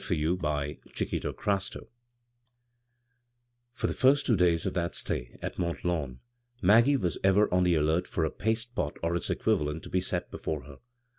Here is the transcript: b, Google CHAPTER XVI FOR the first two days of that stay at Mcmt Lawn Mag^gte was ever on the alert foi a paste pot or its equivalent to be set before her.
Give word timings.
b, 0.09 0.19
Google 0.19 0.77
CHAPTER 0.93 1.31
XVI 1.31 1.87
FOR 3.71 3.85
the 3.85 3.93
first 3.93 4.25
two 4.25 4.35
days 4.35 4.65
of 4.65 4.73
that 4.73 4.95
stay 4.95 5.37
at 5.43 5.57
Mcmt 5.57 5.83
Lawn 5.83 6.19
Mag^gte 6.63 6.99
was 6.99 7.19
ever 7.23 7.53
on 7.53 7.63
the 7.65 7.75
alert 7.75 8.07
foi 8.07 8.23
a 8.25 8.31
paste 8.31 8.73
pot 8.73 8.97
or 9.03 9.15
its 9.15 9.29
equivalent 9.29 9.83
to 9.83 9.89
be 9.91 10.01
set 10.01 10.31
before 10.31 10.63
her. 10.63 10.79